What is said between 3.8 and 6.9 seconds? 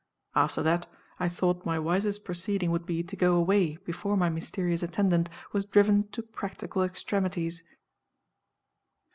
before my mysterious attendant was driven to practical